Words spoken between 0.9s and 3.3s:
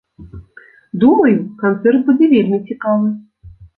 Думаю, канцэрт будзе вельмі цікавы.